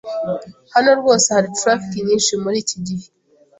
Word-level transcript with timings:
Hano 0.73 0.89
rwose 0.99 1.27
hari 1.35 1.49
traffic 1.59 1.93
nyinshi 2.07 2.31
muri 2.43 2.57
iki 2.63 2.77
gihe. 2.87 3.05